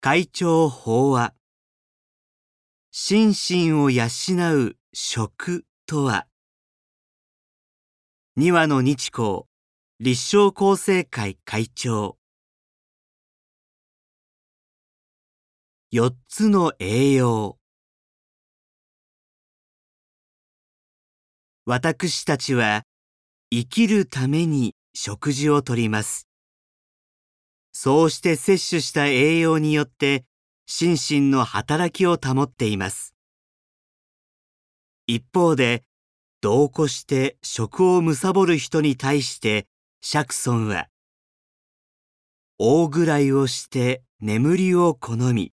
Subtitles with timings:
[0.00, 1.34] 会長法話
[2.92, 4.06] 心身を養
[4.54, 6.28] う食とは
[8.36, 9.42] 二羽の日光
[9.98, 12.16] 立正厚生会会長
[15.90, 17.58] 四つの栄養
[21.66, 22.84] 私たちは
[23.50, 26.27] 生きるために食事をとります。
[27.80, 30.24] そうして摂取した栄養によって
[30.66, 33.14] 心身の働きを保っています。
[35.06, 35.84] 一方で、
[36.40, 39.68] 同行して食を貪る人に対して
[40.00, 40.88] 釈尊は、
[42.58, 45.52] 大ぐらいをして眠りを好み、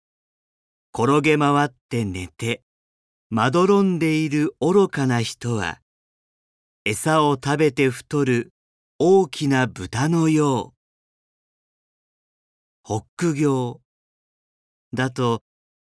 [0.93, 2.63] 転げ回って寝て、
[3.29, 5.79] まどろんでいる愚かな人は、
[6.83, 8.51] 餌を食べて太る
[8.99, 10.78] 大きな豚のよう。
[12.89, 13.81] ホック業
[14.95, 15.43] だと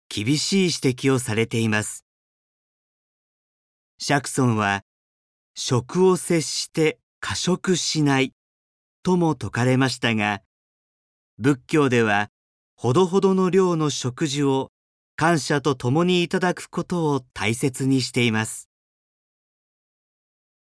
[0.09, 2.03] 厳しい指摘をされています。
[3.99, 4.83] 釈尊は
[5.55, 8.33] 食を接して過食しない
[9.01, 10.41] とも説かれましたが、
[11.37, 12.31] 仏教では
[12.75, 14.73] ほどほどの量の食事を
[15.15, 18.67] 感謝と共にいただくことを大切にしています。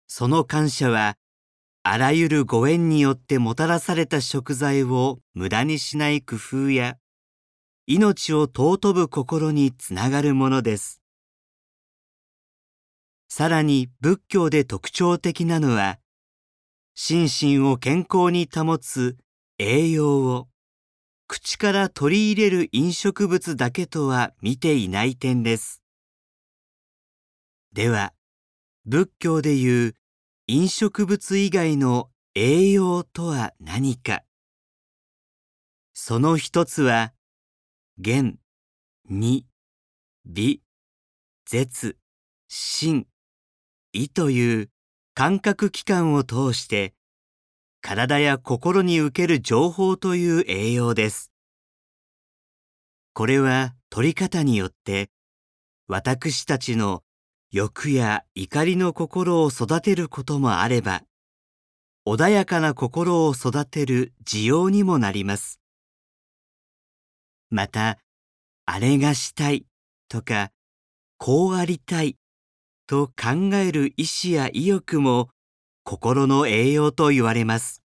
[0.08, 1.15] その感謝は
[1.86, 6.98] あらゆるご縁によってもたらされた食材を無駄にしない工夫や
[7.88, 11.02] 命を尊ぶ心につながるものです。
[13.28, 16.00] さらに仏教で特徴的なのは
[16.95, 19.17] 心身を健康に保つ
[19.59, 20.48] 栄養を
[21.28, 25.81] 口から取り入れる飲食物だけとは見ていない点です。
[27.73, 28.14] では
[28.86, 29.95] 仏教でいう
[30.45, 34.23] 飲食物以外の栄養とは何か
[35.94, 37.13] その一つは
[37.97, 38.36] 元、
[39.09, 39.45] 二、
[40.25, 40.61] 美、
[41.45, 41.95] 絶、
[42.49, 43.08] 心、
[43.93, 44.70] 意という
[45.14, 46.93] 感覚器官を通して
[47.80, 51.31] 体や心に受ける情報という栄養です。
[53.14, 55.10] これは取り方によって
[55.87, 57.02] 私たちの
[57.55, 61.03] 欲や怒りの心を育てることもあれば、
[62.03, 65.59] 穏やかな心を育てる需要にもなります。
[67.52, 67.99] また、
[68.65, 69.67] あれがしたい
[70.09, 70.49] とか、
[71.19, 72.17] こうありたい
[72.87, 75.30] と考える意志や意欲も
[75.83, 77.83] 心の栄養と言われます。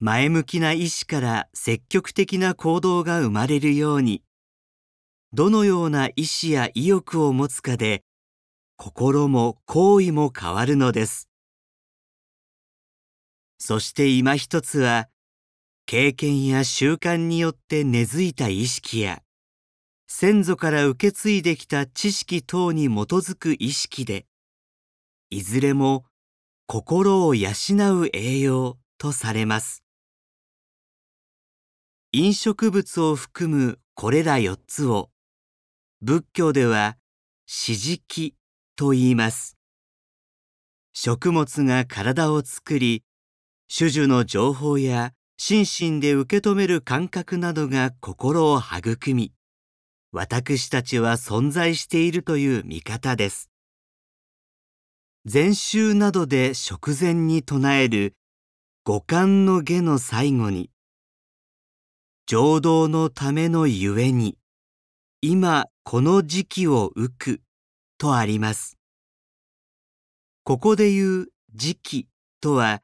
[0.00, 4.22] 前向きな意志から積極的な行動が生まれるように、
[5.36, 8.04] どのような意志や意欲を持つかで
[8.78, 11.28] 心も行為も変わるのです。
[13.58, 15.10] そして今一つは
[15.84, 19.20] 経験や習慣によって根付いた意識や
[20.06, 24.24] 先祖から受け継いできた知識等に基づく意識で
[25.28, 26.06] いずれも
[26.66, 27.50] 心を養
[28.00, 29.82] う栄養とされます。
[32.12, 35.10] 飲食物を含むこれら4つを
[36.02, 36.98] 仏教では
[37.46, 38.34] 四時期
[38.76, 39.56] と言います。
[40.92, 43.02] 食物が体を作り、
[43.74, 49.32] 種々の情報や心身で受け止める感覚などが心を育み、
[50.12, 53.48] 私たちは存在しているという見方です。
[55.24, 58.14] 禅宗などで食前に唱える
[58.84, 60.70] 五感の下の最後に、
[62.26, 64.36] 浄土のためのゆえに、
[65.22, 67.40] 今この時期を浮く
[67.96, 68.76] とあります。
[70.42, 72.08] ここで言う時期
[72.40, 72.82] とは、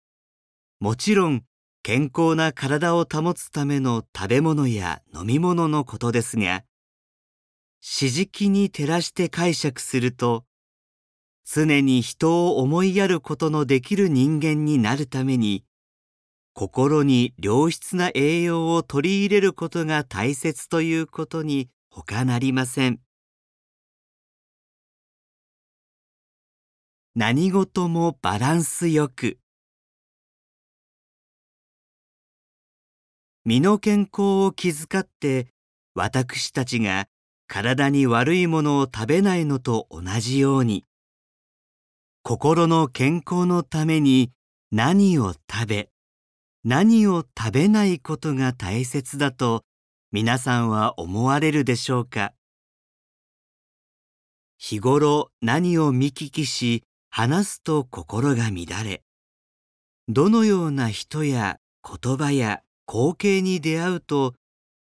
[0.78, 1.42] もちろん
[1.82, 6.62] 健康な体を保つための食べ物や飲み物のことですが、
[7.80, 10.44] 四時期に照らして解釈すると、
[11.44, 15.64] 常に人を思いやることのできる人間になるために、
[16.54, 23.00] 心に良質な栄養を取り入れることが大切ということに他なりません。
[27.15, 29.36] 何事もバランスよく。
[33.44, 35.48] 身の健康を気遣って
[35.94, 37.09] 私たちが
[37.47, 40.86] 体に悪いものを食べないのと同じように
[42.22, 44.33] 心の健康のために
[44.71, 45.91] 何を食べ
[46.65, 49.65] 何を食べないことが大切だと
[50.14, 52.34] 皆さんは思われるでしょうか？
[54.59, 59.03] 日頃何を見聞きし話すと心が乱れ
[60.09, 64.34] どのような人や言葉や光景に出会うと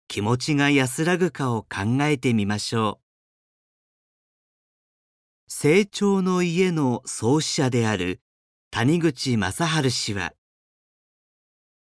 [0.06, 3.02] 気持ちが安らぐかを考えてみましょう。
[5.48, 8.20] 成長の家の創始者である
[8.70, 10.34] 谷口正治氏は、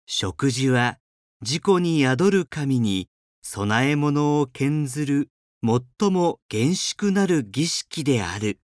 [0.07, 0.99] 食事は
[1.41, 3.09] 自己に宿る神に
[3.51, 5.31] 供え物を献ずる
[5.65, 8.61] 最も厳粛なる儀式である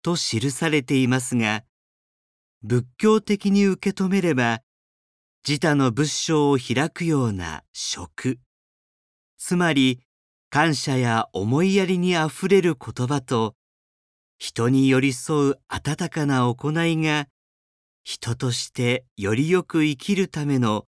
[0.00, 1.64] と記されていますが、
[2.62, 4.60] 仏教的に受け止めれば、
[5.46, 8.38] 自他の仏性を開くような食、
[9.38, 9.98] つまり
[10.50, 13.56] 感謝や思いやりにあふれる言葉と、
[14.38, 17.26] 人に寄り添う温かな行いが、
[18.04, 20.84] 人としてよりよく生きるための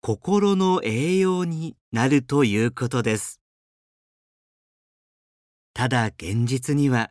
[0.00, 3.40] 心の栄養になるということです。
[5.74, 7.10] ただ現実には、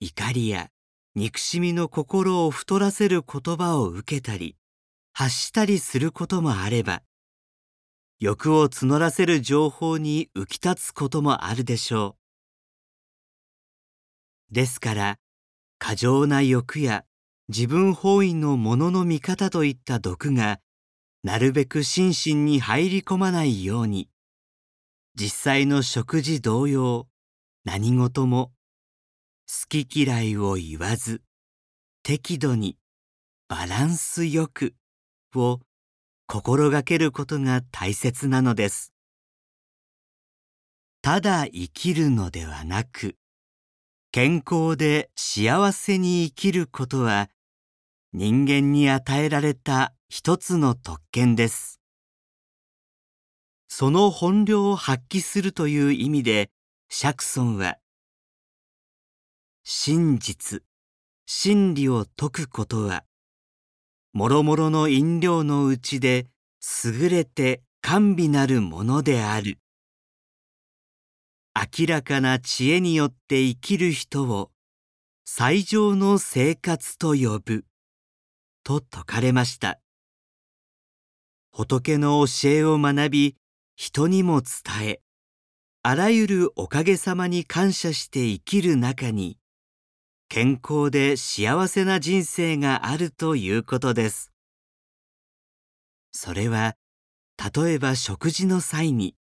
[0.00, 0.68] 怒りや
[1.14, 4.56] 憎しみの心を太らせる言葉を受けたり、
[5.14, 7.02] 発したりすることもあれば、
[8.20, 12.16] 欲を募らせる情報に浮き立つこともあるでしょ
[14.50, 14.54] う。
[14.54, 15.18] ですから、
[15.78, 17.04] 過剰な欲や
[17.48, 20.60] 自分本位のものの見方といった毒が、
[21.24, 24.10] なるべく心身に入り込まないように、
[25.14, 27.08] 実際の食事同様、
[27.64, 28.52] 何事も
[29.48, 31.22] 好き嫌いを言わず、
[32.02, 32.76] 適度に
[33.48, 34.74] バランスよく
[35.34, 35.60] を
[36.26, 38.92] 心がけることが大切なのです。
[41.00, 43.16] ただ生きるのではなく、
[44.12, 47.30] 健康で幸せに生きることは
[48.12, 51.80] 人間に与えられた一つの特権です。
[53.66, 56.50] その本領を発揮するという意味で、
[56.88, 57.78] 釈尊は、
[59.64, 60.62] 真実、
[61.26, 63.02] 真理を説くことは、
[64.12, 66.28] もろもろの飲料のうちで
[66.84, 69.58] 優れて甘美なるものである。
[71.56, 74.52] 明らかな知恵によって生きる人を
[75.24, 77.64] 最上の生活と呼ぶ、
[78.62, 79.80] と説かれました。
[81.56, 83.36] 仏の教えを学び、
[83.76, 85.00] 人にも伝え、
[85.84, 89.38] あらゆるおかげさまに感謝して生きる中に、
[90.28, 94.32] 健康で幸せな人生があるということです。
[96.10, 96.74] それは、
[97.54, 99.14] 例えば食事の際に、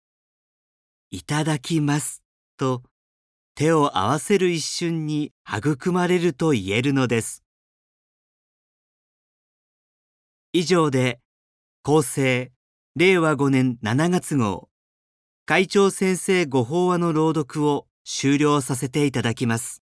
[1.12, 2.24] いただきます
[2.57, 2.81] と
[3.53, 7.44] 手を合わせる一瞬に育まれると言えるのです。
[10.51, 11.23] 以上で、
[11.85, 12.50] 厚生
[12.95, 14.69] 令和5年7月号
[15.45, 19.82] 会長先生ご法話の朗読を終了させていただきます。